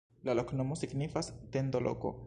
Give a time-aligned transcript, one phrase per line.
[0.29, 2.17] La loknomo signifas: tendo-loko.